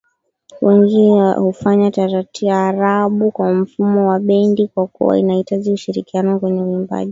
[0.61, 7.09] Wengi hufanya taarabu kwa mfumo wa bendi kwa kuwa inahitaji ushirikiano kwenye uimbaji